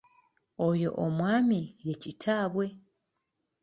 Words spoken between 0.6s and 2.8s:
Oyo omwami ye Kitaabwe.